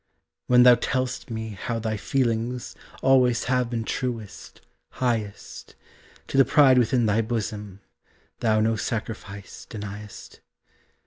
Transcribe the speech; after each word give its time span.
When 0.47 0.63
thou 0.63 0.73
tell'st 0.73 1.29
me 1.29 1.49
how 1.49 1.77
thy 1.77 1.95
feelings 1.95 2.73
Always 3.03 3.43
have 3.43 3.69
been 3.69 3.83
truest, 3.83 4.61
highest, 4.93 5.75
To 6.27 6.37
the 6.39 6.43
pride 6.43 6.79
within 6.79 7.05
thy 7.05 7.21
bosom 7.21 7.81
Thou 8.39 8.61
no 8.61 8.75
sacrifice 8.77 9.67
denyest. 9.69 10.39